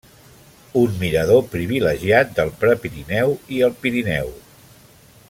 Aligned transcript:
Un 0.83 0.95
mirador 1.01 1.43
privilegiat 1.51 2.33
del 2.39 2.51
Prepirineu 2.63 3.37
i 3.59 3.63
el 3.69 3.77
Pirineu. 3.85 4.37